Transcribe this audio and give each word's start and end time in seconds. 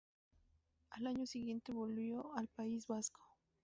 Al 0.89 1.05
año 1.05 1.27
siguiente 1.27 1.71
volvió 1.73 2.35
al 2.35 2.47
País 2.47 2.87
Vasco. 2.87 3.21